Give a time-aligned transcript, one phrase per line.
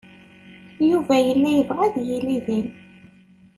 [0.89, 2.67] Yuba yella yebɣa ad yili din.